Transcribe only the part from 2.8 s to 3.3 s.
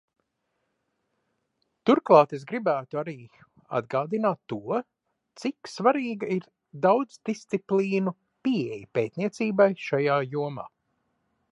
arī